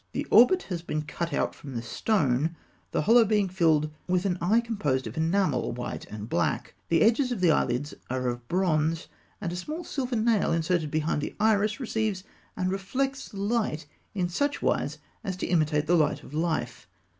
[0.13, 2.55] The orbit has been cut out from the stone,
[2.89, 6.73] the hollow being filled with an eye composed of enamel, white and black.
[6.89, 9.07] The edges of the eyelids are of bronze,
[9.39, 12.23] and a small silver nail inserted behind the iris receives
[12.57, 13.85] and reflects the light
[14.15, 16.87] in such wise as to imitate the light of life.